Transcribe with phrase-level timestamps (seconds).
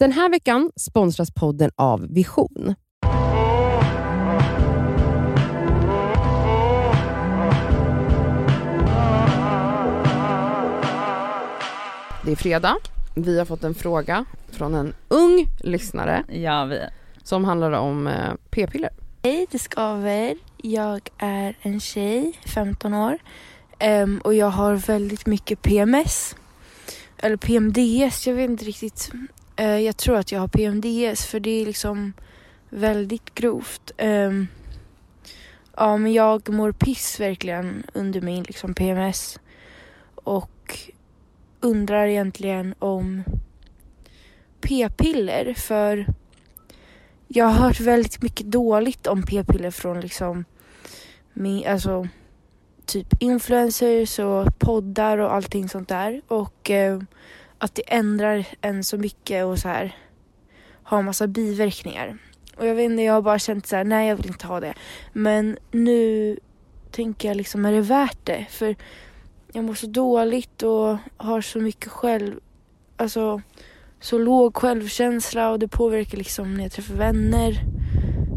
[0.00, 2.74] Den här veckan sponsras podden av Vision.
[12.24, 12.76] Det är fredag.
[13.16, 16.80] Vi har fått en fråga från en ung lyssnare Ja, vi.
[17.22, 18.90] som handlar om eh, p-piller.
[19.22, 20.36] Hej, det skaver.
[20.56, 23.18] Jag är en tjej, 15 år.
[23.78, 26.36] Ehm, och jag har väldigt mycket PMS.
[27.18, 29.12] Eller PMDS, jag vet inte riktigt.
[29.60, 32.12] Eh, jag tror att jag har PMDS för det är liksom
[32.68, 33.92] väldigt grovt.
[33.96, 34.46] Ehm,
[35.76, 39.38] ja, men jag mår piss verkligen under min liksom, PMS.
[40.14, 40.78] Och
[41.60, 43.22] undrar egentligen om
[44.60, 46.06] p-piller för
[47.28, 50.44] jag har hört väldigt mycket dåligt om p-piller från liksom
[51.32, 52.08] min, alltså
[52.86, 57.00] typ influencers och poddar och allting sånt där och eh,
[57.60, 59.96] att det ändrar en så mycket och så här
[60.82, 62.18] har massa biverkningar.
[62.56, 64.60] Och jag vet inte, jag har bara känt så här, nej jag vill inte ha
[64.60, 64.74] det.
[65.12, 66.38] Men nu
[66.90, 68.46] tänker jag liksom, är det värt det?
[68.50, 68.76] För
[69.52, 72.40] jag mår så dåligt och har så mycket själv,
[72.96, 73.42] alltså
[74.00, 77.64] så låg självkänsla och det påverkar liksom när jag träffar vänner,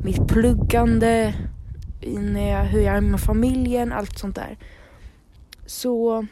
[0.03, 1.33] mitt pluggande,
[2.02, 4.58] när jag, hur jag är med familjen, allt sånt där.
[5.65, 6.25] Så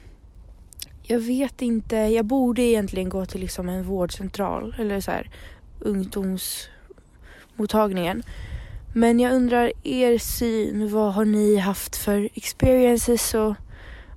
[1.11, 5.29] jag vet inte, jag borde egentligen gå till liksom en vårdcentral eller så här
[5.79, 8.23] ungdomsmottagningen.
[8.93, 13.55] Men jag undrar er syn, vad har ni haft för experiences och,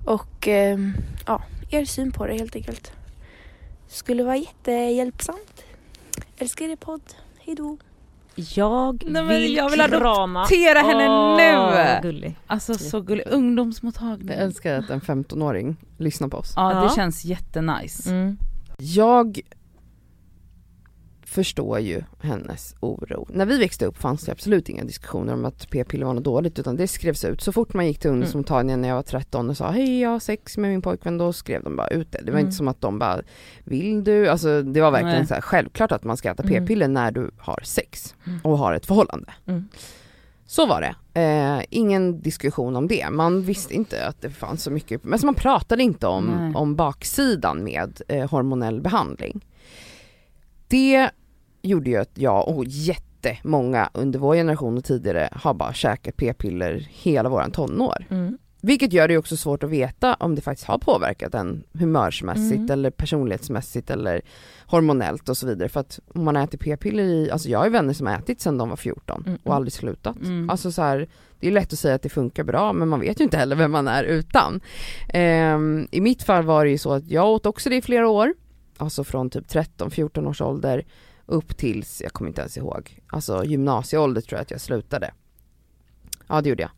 [0.05, 0.78] och eh,
[1.27, 2.92] ja, er syn på det helt enkelt.
[3.89, 5.65] Skulle vara jättehjälpsamt.
[6.39, 7.15] Älskar er podd.
[7.39, 7.77] Hejdå.
[8.37, 10.41] Jag Nej, vill jag vill krama.
[10.41, 11.37] adoptera henne Åh,
[12.03, 12.09] nu!
[12.09, 12.39] Gullig.
[12.47, 14.29] Alltså så gullig, ungdomsmottagning.
[14.29, 16.53] Jag älskar att en 15-åring lyssnar på oss.
[16.57, 16.81] Ja, Ja.
[16.89, 18.11] det känns jättenice.
[18.11, 18.37] Mm.
[18.79, 19.41] Jag
[21.35, 23.27] förstår ju hennes oro.
[23.33, 26.59] När vi växte upp fanns det absolut inga diskussioner om att p-piller var något dåligt
[26.59, 27.41] utan det skrevs ut.
[27.43, 30.19] Så fort man gick till ungdomsmottagningen när jag var 13 och sa hej jag har
[30.19, 32.19] sex med min pojkvän då skrev de bara ut det.
[32.19, 32.47] Det var Mm.
[32.47, 33.21] inte som att de bara
[33.65, 34.28] vill du?
[34.28, 35.27] Alltså det var verkligen Nej.
[35.27, 36.55] så här, självklart att man ska äta Mm.
[36.55, 38.41] p-piller när du har sex Mm.
[38.44, 39.33] och har ett förhållande.
[39.47, 39.69] Mm.
[40.47, 41.21] Så var det.
[41.21, 43.11] Eh, ingen diskussion om det.
[43.11, 46.55] Man visste inte att det fanns så mycket, men så man pratade inte om, Nej.
[46.55, 49.44] om baksidan med eh, hormonell behandling.
[50.69, 51.11] Det
[51.64, 56.86] gjorde ju att jag och jättemånga under vår generation och tidigare har bara käkat p-piller
[56.91, 58.06] hela våran tonår.
[58.10, 58.38] Mm.
[58.62, 62.70] Vilket gör det också svårt att veta om det faktiskt har påverkat en humörsmässigt Mm.
[62.70, 64.20] eller personlighetsmässigt eller
[64.66, 65.69] hormonellt och så vidare.
[65.69, 68.41] För att om man äter p-piller i, alltså jag har ju vänner som har ätit
[68.41, 69.38] sedan de var 14 Mm.
[69.44, 70.16] och aldrig slutat.
[70.16, 70.50] Mm.
[70.50, 71.08] Alltså så här,
[71.41, 73.56] det är lätt att säga att det funkar bra men man vet ju inte heller
[73.56, 74.60] vem man är utan.
[75.08, 78.08] Ehm, I mitt fall var det ju så att jag åt också det i flera
[78.08, 78.34] år,
[78.76, 80.84] alltså från typ 13-14 års ålder
[81.27, 85.15] upp tills, jag kommer inte ens ihåg, alltså gymnasieålder tror jag att jag slutade.
[86.27, 86.71] Ja det gjorde jag.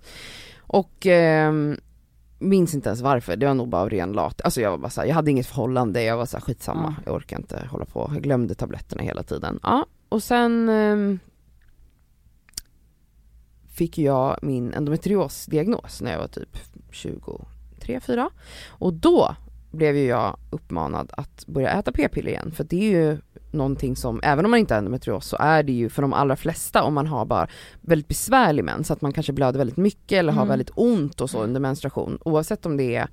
[0.58, 1.80] Och ehm,
[2.38, 4.40] minns inte ens varför, det var nog bara av ren lat.
[4.42, 7.02] Alltså jag var bara såhär, jag hade inget förhållande, jag var såhär skitsamma, Ja.
[7.06, 9.60] jag orkar inte hålla på, jag glömde tabletterna hela tiden.
[9.62, 11.18] Ja, och sen ehm,
[13.68, 16.58] fick jag min endometriosdiagnos när jag var typ
[16.90, 18.30] 23, 4
[18.68, 19.36] och då
[19.76, 23.18] blev ju jag uppmanad att börja äta p-piller igen för det är ju
[23.50, 26.36] någonting som, även om man inte har endometrios så är det ju för de allra
[26.36, 27.46] flesta om man har bara
[27.80, 30.48] väldigt besvärlig mens, att man kanske blöder väldigt mycket eller har Mm.
[30.48, 33.08] väldigt ont och så under menstruation, oavsett om det är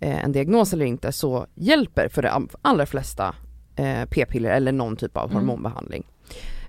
[0.00, 3.34] eh, en diagnos eller inte så hjälper för de all- allra flesta
[3.76, 5.36] eh, p-piller eller någon typ av Mm.
[5.36, 6.04] hormonbehandling.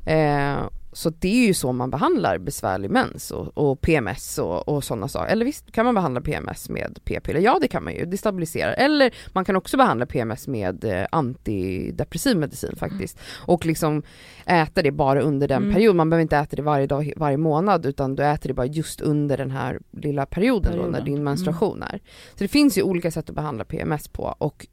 [0.06, 0.56] Eh,
[0.94, 5.08] så det är ju så man behandlar besvärlig mens och, och PMS och, och sådana
[5.08, 5.32] saker.
[5.32, 7.40] Eller visst kan man behandla PMS med p-piller?
[7.40, 8.74] Ja det kan man ju, det stabiliserar.
[8.74, 13.20] Eller man kan också behandla PMS med eh, antidepressiv medicin faktiskt.
[13.46, 14.04] Och liksom
[14.46, 15.74] äta det bara under den Mm.
[15.76, 18.66] perioden, man behöver inte äta det varje dag, varje månad utan du äter det bara
[18.66, 21.06] just under den här lilla perioden, då, när Perioden.
[21.14, 22.00] din menstruation är.
[22.32, 24.68] Så det finns ju olika sätt att behandla PMS på och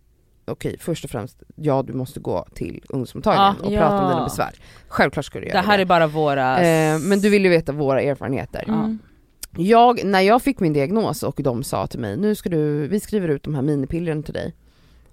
[0.51, 3.67] okej, först och främst, ja du måste gå till ungdomsmottagningen Ja.
[3.67, 4.11] och prata om Ja.
[4.11, 4.55] dina besvär.
[4.89, 6.59] Självklart ska du Det göra här är bara våra...
[6.67, 8.65] Eh, men du vill ju veta våra erfarenheter.
[8.69, 8.99] Mm.
[9.57, 13.01] Jag, när jag fick min diagnos och de sa till mig, nu ska du, vi
[13.01, 14.55] skriver ut de här minipillren till dig.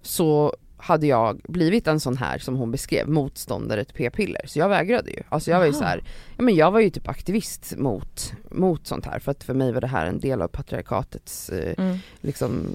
[0.02, 4.42] Så hade jag blivit en sån här som hon beskrev, motståndare till p-piller.
[4.46, 5.24] Så jag vägrade ju.
[5.30, 6.04] Alltså jag var ju så här,
[6.38, 9.72] ja men jag var ju typ aktivist mot, mot sånt här för att för mig
[9.72, 11.98] var det här en del av patriarkatets eh, Mm.
[12.22, 12.68] liksom.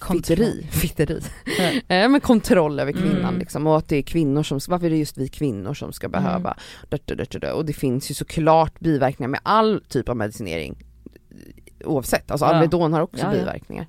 [0.00, 1.20] Fitteri, fitteri.
[1.88, 3.38] Eh, men kontroll över kvinnan Mm.
[3.38, 6.08] liksom och att det är kvinnor som, varför är det just vi kvinnor som ska
[6.08, 6.56] behöva,
[7.40, 7.54] da.
[7.54, 10.84] och det finns ju såklart biverkningar med all typ av medicinering.
[11.84, 12.54] oavsett, alltså Ja.
[12.54, 13.38] Alvedon har också Ja, ja.
[13.38, 13.86] biverkningar.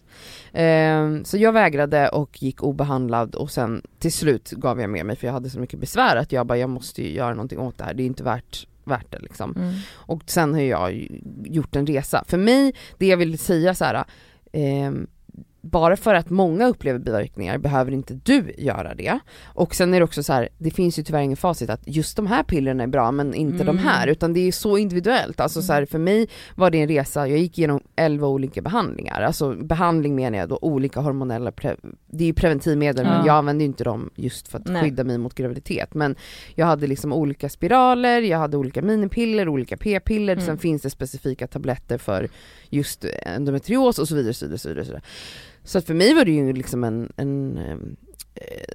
[0.53, 5.15] Ehm, så jag vägrade och gick obehandlad och sen till slut gav jag med mig
[5.15, 7.77] för jag hade så mycket besvär att jag bara, jag måste ju göra någonting åt
[7.77, 9.55] det här, det är inte värt, värt det liksom.
[9.55, 9.73] Mm.
[9.94, 11.07] Och sen har jag
[11.44, 12.23] gjort en resa.
[12.27, 14.03] För mig, det jag vill säga så här,
[14.53, 15.07] ehm,
[15.69, 19.19] bara för att många upplever biverkningar behöver inte du göra det.
[19.45, 22.16] Och sen är det också så här, det finns ju tyvärr ingen facit att just
[22.16, 23.83] de här pillerna är bra men inte de Mm.
[23.83, 25.39] här, utan det är så individuellt.
[25.39, 29.21] Alltså så här, för mig var det en resa, jag gick igenom 11 olika behandlingar.
[29.21, 31.51] Alltså behandling menar jag då olika hormonella,
[32.07, 33.25] det är ju preventivmedel men Ja.
[33.27, 34.81] jag använder ju inte dem just för att Nej.
[34.83, 35.94] skydda mig mot graviditet.
[35.94, 36.15] Men
[36.56, 40.45] jag hade liksom olika spiraler, jag hade olika minipiller, olika p-piller, Mm.
[40.45, 42.27] sen finns det specifika tabletter för
[42.69, 44.33] just endometrios och så vidare.
[44.33, 45.01] Så, vidare, så, vidare, så, vidare.
[45.69, 47.95] Så för mig var det ju liksom en, en, ehm,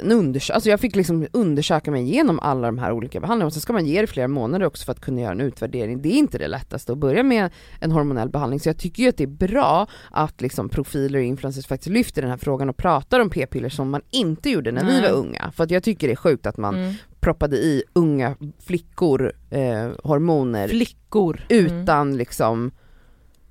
[0.01, 3.53] en undersö- alltså jag fick liksom undersöka mig igenom alla de här olika behandlingarna och
[3.53, 6.03] sen ska man ge det flera månader också för att kunna göra en utvärdering.
[6.03, 7.51] Det är inte det lättaste att börja med
[7.81, 11.25] en hormonell behandling så jag tycker ju att det är bra att liksom profiler och
[11.25, 14.85] influencers faktiskt lyfter den här frågan och pratar om p-piller som man inte gjorde när
[14.85, 15.03] vi Nej.
[15.03, 15.51] var unga.
[15.57, 16.95] För att jag tycker det är sjukt att man Mm.
[17.21, 18.37] proppade i unga
[18.67, 21.41] flickor eh, hormoner Flickor.
[21.49, 22.71] utan liksom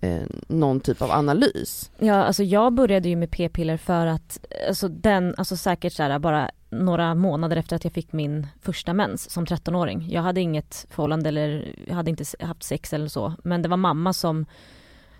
[0.03, 1.91] eh, någon typ av analys.
[1.97, 6.51] Ja, alltså jag började ju med p-piller för att, alltså den, alltså säkert såhär bara
[6.69, 10.07] några månader efter att jag fick min första mens som 13-åring.
[10.09, 13.77] Jag hade inget förhållande eller jag hade inte haft sex eller så, men det var
[13.77, 14.45] mamma som,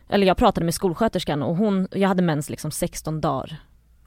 [0.09, 3.57] eller jag pratade med skolsköterskan och hon, jag hade mens liksom 16 dagar.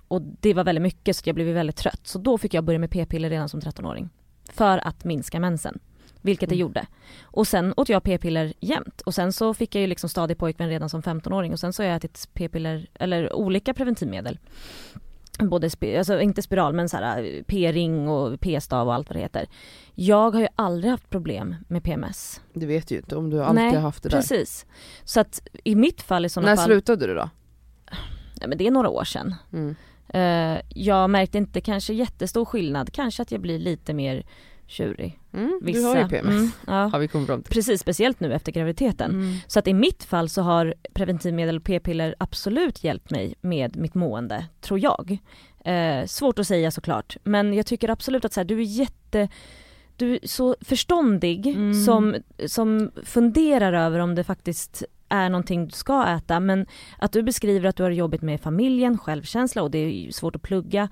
[0.08, 2.00] Och det var väldigt mycket så jag blev väldigt trött.
[2.06, 4.08] Så då fick jag börja med p-piller redan som 13-åring.
[4.52, 5.78] För att minska mensen.
[6.26, 6.60] Vilket det Mm.
[6.60, 6.86] gjorde.
[7.22, 9.00] Och sen åt jag p-piller jämt.
[9.00, 11.82] Och sen så fick jag ju liksom stadig pojkvän redan som 15-åring och sen så
[11.82, 14.38] har jag ätit p-piller, eller olika preventivmedel.
[15.38, 19.46] Både, alltså inte spiral men så här p-ring och p-stav och allt vad det heter.
[19.94, 22.40] Jag har ju aldrig haft problem med PMS.
[22.52, 24.16] Du vet ju inte om du alltid har haft det där.
[24.16, 24.66] Precis.
[25.04, 27.30] Så att i mitt fall i sådana När fall, slutade du då?
[28.40, 29.34] nej, men det är några år sedan.
[29.52, 29.76] Mm.
[30.08, 34.24] Eh, jag märkte inte kanske jättestor skillnad, kanske att jag blir lite mer
[34.66, 35.18] tjurig.
[35.32, 35.78] Mm, Vissa.
[35.80, 36.34] du har ju PMS.
[36.34, 36.72] Mm, ja.
[36.86, 37.52] Har vi kommit fram till.
[37.52, 39.10] Precis, speciellt nu efter graviditeten.
[39.10, 39.34] Mm.
[39.46, 43.94] Så att i mitt fall så har preventivmedel och p-piller absolut hjälpt mig med mitt
[43.94, 45.18] mående, tror jag.
[45.64, 49.28] Eh, svårt att säga såklart, men jag tycker absolut att så här, du är jätte
[49.96, 51.74] du är så förståndig Mm.
[51.84, 52.16] som,
[52.46, 56.66] som funderar över om det faktiskt är någonting du ska äta men
[56.98, 60.36] att du beskriver att du har jobbigt med familjen, självkänsla och det är ju svårt
[60.36, 60.88] att plugga.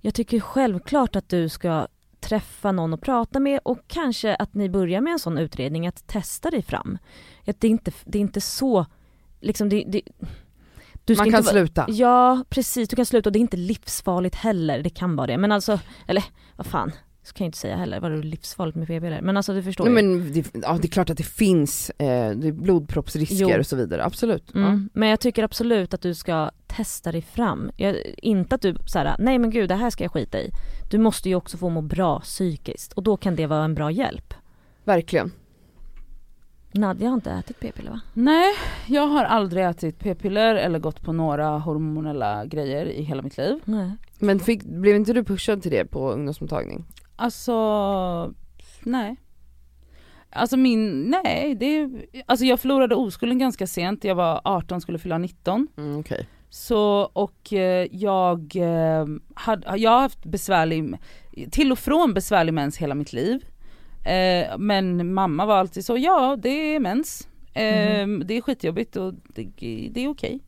[0.00, 1.86] Jag tycker självklart att du ska
[2.20, 6.06] träffa någon och prata med och kanske att ni börjar med en sån utredning att
[6.06, 6.98] testa dig fram.
[7.46, 8.86] Att det, är inte, det är inte så,
[9.40, 10.02] liksom det, det
[11.16, 11.86] Man kan sluta.
[11.88, 15.38] Ja precis, du kan sluta och det är inte livsfarligt heller, det kan vara det.
[15.38, 16.24] Men alltså, eller
[16.56, 19.22] vad fan, så kan jag inte säga heller, vad är det livsfarligt med p-piller?
[19.22, 20.08] Men alltså du förstår Nej, ju.
[20.08, 23.58] men det, ja, det är klart att det finns eh, det blodproppsrisker Jo.
[23.58, 24.54] och så vidare, absolut.
[24.54, 24.90] Mm.
[24.92, 27.70] Men jag tycker absolut att du ska testa dig fram.
[27.76, 30.50] Jag, inte att du såhär, nej men gud det här ska jag skita i.
[30.90, 33.90] Du måste ju också få må bra psykiskt och då kan det vara en bra
[33.90, 34.34] hjälp.
[34.84, 35.32] Verkligen.
[36.72, 38.00] Nadja har inte ätit p-piller va?
[38.14, 38.54] Nej,
[38.86, 43.60] jag har aldrig ätit p-piller eller gått på några hormonella grejer i hela mitt liv.
[43.64, 43.96] Nej.
[44.18, 46.84] Men fick, blev inte du pushad till det på ungdomsmottagning?
[47.16, 48.34] Alltså,
[48.82, 49.16] nej.
[50.30, 51.90] Alltså min, nej det,
[52.26, 55.68] alltså jag förlorade oskulden ganska sent, jag var 18 skulle fylla 19.
[55.76, 56.28] Mm, Okej.
[56.50, 60.98] Så och eh, jag, eh, hade, jag har haft besvärlig,
[61.50, 63.44] till och från besvärlig mens hela mitt liv.
[64.04, 67.28] Eh, men mamma var alltid så, ja det är mens.
[67.54, 69.48] Eh, Det är skitjobbigt och det,
[69.90, 70.40] det är okej.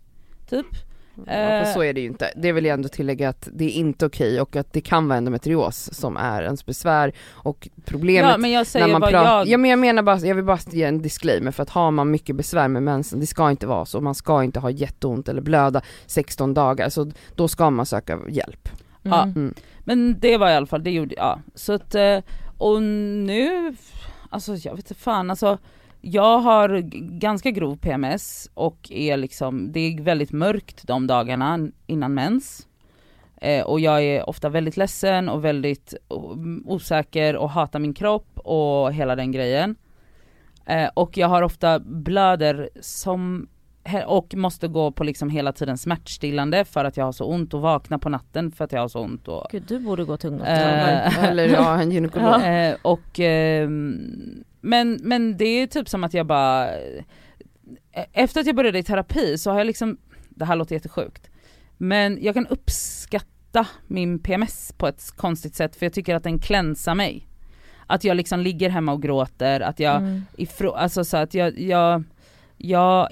[0.48, 0.66] Typ.
[1.14, 2.32] Ja, fast så är det ju inte.
[2.36, 5.18] Det vill jag ändå tillägga att det är inte okej och att det kan vara
[5.18, 9.48] endometrios som är ens besvär och problemet Ja men jag säger när man pratar, jag,
[9.48, 12.10] ja men jag menar bara, jag vill bara ge en disclaimer för att har man
[12.10, 15.42] mycket besvär med mensen, det ska inte vara så, man ska inte ha jätteont eller
[15.42, 18.68] blöda 16 dagar, så då ska man söka hjälp.
[19.02, 19.22] Ja.
[19.22, 19.54] Mm.
[19.80, 21.40] Men det var i alla fall, det gjorde jag.
[21.54, 22.18] Så att, eh,
[22.58, 23.74] och nu,
[24.30, 25.58] alltså jag vet inte fan alltså
[26.02, 26.80] jag har
[27.18, 32.68] ganska grov PMS och är liksom, det är väldigt mörkt de dagarna innan mens.
[33.36, 35.94] Eh, och jag är ofta väldigt ledsen och väldigt
[36.64, 39.76] osäker och hatar min kropp och hela den grejen.
[40.66, 43.48] Eh, och jag har ofta blöder som
[44.06, 47.60] och måste gå på liksom hela tiden smärtstillande för att jag har så ont och
[47.60, 50.28] vakna på natten för att jag har så ont och Gud du borde gå till
[50.28, 51.24] Eh, ungdomsmottagningen.
[51.30, 52.42] Eller ja, en gynekolog.
[52.42, 58.46] Eh, och, ehm, men, men det är typ som att jag bara, eh, efter att
[58.46, 59.98] jag började i terapi så har jag liksom,
[60.28, 61.30] det här låter jättesjukt,
[61.76, 66.38] men jag kan uppskatta min PMS på ett konstigt sätt för jag tycker att den
[66.38, 67.28] klänsar mig.
[67.86, 70.22] Att jag liksom ligger hemma och gråter, att jag Mm.
[70.36, 72.04] ifrå, alltså så att jag, jag,
[72.64, 73.08] jag,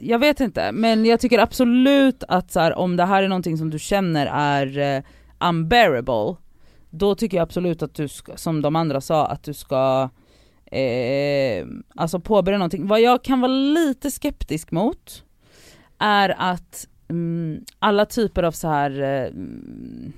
[0.00, 3.58] jag vet inte, men jag tycker absolut att så här, om det här är någonting
[3.58, 5.02] som du känner är eh,
[5.48, 6.36] unbearable,
[6.90, 10.08] då tycker jag absolut att du ska, som de andra sa, att du ska
[10.66, 12.86] eh, alltså påbörja någonting.
[12.86, 15.24] Vad jag kan vara lite skeptisk mot
[15.98, 20.12] är att mm, alla typer av så här mm,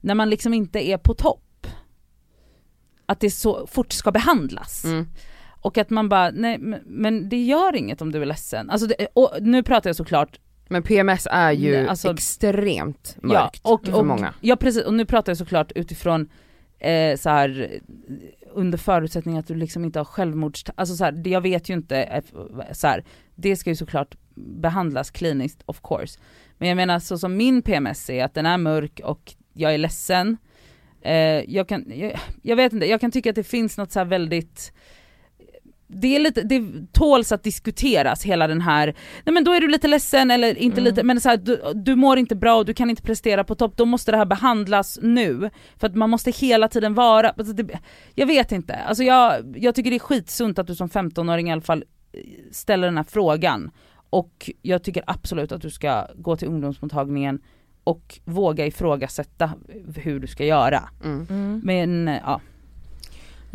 [0.00, 1.66] när man liksom inte är på topp,
[3.06, 4.84] att det så fort ska behandlas.
[4.84, 5.06] Mm.
[5.64, 8.70] Och att man bara, nej men- men det gör inget om du är ledsen.
[8.70, 9.06] Alltså det,
[9.40, 13.98] nu pratar jag såklart, Men PMS är ju Nej, alltså- extremt ja, mörkt och, för
[13.98, 14.34] och, många.
[14.40, 16.28] Ja precis, och nu pratar jag såklart utifrån
[16.78, 17.78] eh, så här
[18.52, 20.64] under förutsättning att du liksom inte har självmords...
[20.74, 22.22] Alltså så här, det- jag vet ju inte, eh,
[22.72, 23.04] så här,
[23.34, 26.18] det ska ju såklart behandlas kliniskt of course.
[26.58, 29.78] Men jag menar så som min PMS är, att den är mörk och jag är
[29.78, 30.36] ledsen.
[31.02, 31.14] Eh,
[31.54, 34.06] jag, kan, jag, jag vet inte, jag kan tycka att det finns något så här
[34.06, 34.72] väldigt
[35.86, 36.62] det är lite, det
[36.92, 40.80] tåls att diskuteras hela den här, nej men då är du lite ledsen eller inte
[40.80, 40.84] Mm.
[40.84, 43.54] lite, men så här, du, du mår inte bra och du kan inte prestera på
[43.54, 45.50] topp, då måste det här behandlas nu.
[45.76, 47.78] För att man måste hela tiden vara, alltså det,
[48.14, 51.52] jag vet inte, alltså jag, jag tycker det är skitsunt att du som 15-åring i
[51.52, 52.20] alla fall eh,
[52.52, 53.70] ställer den här frågan.
[54.10, 57.40] Och jag tycker absolut att du ska gå till ungdomsmottagningen
[57.84, 59.50] och våga ifrågasätta
[59.96, 60.88] hur du ska göra.
[61.04, 61.26] Mm.
[61.30, 61.60] Mm.
[61.64, 62.40] Men ja,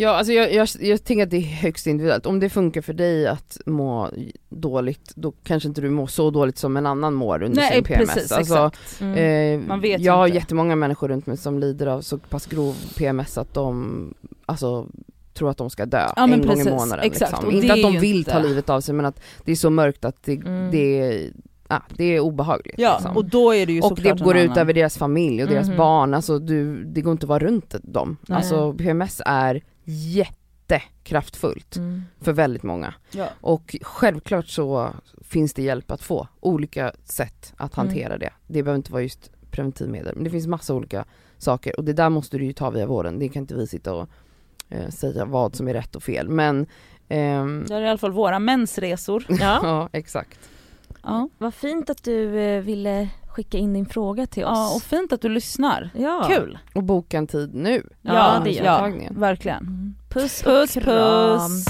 [0.01, 2.93] Ja alltså jag, jag, jag tänker att det är högst individuellt, om det funkar för
[2.93, 4.09] dig att må
[4.49, 7.83] dåligt då kanske inte du mår så dåligt som en annan mår under nej sin
[7.83, 8.13] PMS.
[8.13, 9.01] precis alltså, exakt.
[9.01, 9.61] Mm.
[9.61, 10.37] Eh, Man vet jag har inte.
[10.37, 14.13] jättemånga människor runt mig som lider av så pass grov PMS att de
[14.45, 14.87] alltså,
[15.33, 16.99] tror att de ska dö Ja, en gång precis, i månaden.
[17.05, 17.51] Liksom.
[17.51, 20.05] Inte att de vill inte- ta livet av sig men att det är så mörkt
[20.05, 20.71] att det, Mm.
[20.71, 21.29] det,
[21.69, 22.75] ja, det är obehagligt.
[22.77, 23.17] Ja, liksom.
[23.17, 25.77] och då är det ju Och det går ut över deras familj och deras Mhm.
[25.77, 28.17] barn, alltså du, det går inte att vara runt dem.
[28.27, 28.35] Nej.
[28.37, 32.03] Alltså PMS är jättekraftfullt Mm.
[32.21, 32.93] för väldigt många.
[33.11, 33.27] Ja.
[33.41, 34.89] Och självklart så
[35.23, 37.87] finns det hjälp att få, olika sätt att Mm.
[37.87, 38.29] hantera det.
[38.47, 41.05] Det behöver inte vara just preventivmedel, men det finns massa olika
[41.37, 43.93] saker och det där måste du ju ta via vården, det kan inte vi sitta
[43.93, 44.09] och
[44.69, 46.29] eh, säga vad som är rätt och fel.
[46.29, 46.65] Men
[47.09, 49.25] ehm, Det är i alla fall våra mensresor.
[49.29, 50.39] Ja, ja exakt.
[51.03, 51.29] Ja.
[51.37, 54.75] vad fint att du eh, ville skicka in din fråga till ja, oss.
[54.75, 55.89] och fint att du lyssnar.
[55.95, 56.23] Ja.
[56.27, 56.57] Kul!
[56.75, 57.83] Och boka en tid nu.
[58.01, 59.19] Ja, det gör ja, Mottagningen.
[59.19, 59.57] verkligen.
[59.61, 59.95] Mm.
[60.09, 61.39] Puss, Puss och kram.
[61.39, 61.65] puss!